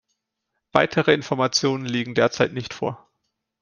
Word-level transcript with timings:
Weitere 0.71 1.13
Informationen 1.13 1.85
liegen 1.85 2.15
derzeit 2.15 2.53
nicht 2.53 2.73
vor. 2.73 3.07